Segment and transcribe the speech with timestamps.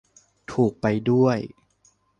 [0.51, 1.39] ถูก ไปด้วย!